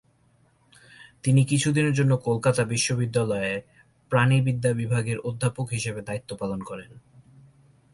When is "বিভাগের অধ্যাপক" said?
4.73-5.67